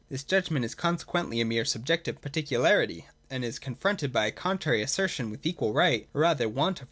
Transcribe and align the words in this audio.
This 0.09 0.23
judgment 0.23 0.65
is 0.65 0.73
consequently 0.73 1.39
a 1.41 1.45
mere 1.45 1.63
sub 1.63 1.85
jective 1.85 2.21
particularity, 2.21 3.05
and 3.29 3.45
is 3.45 3.59
confronted 3.59 4.11
by 4.11 4.25
a 4.25 4.31
contrary 4.31 4.81
assertion 4.81 5.29
with 5.29 5.45
equal 5.45 5.73
right, 5.73 6.09
or 6.15 6.21
rather 6.21 6.49
want 6.49 6.79
of 6.79 6.79
right. 6.79 6.79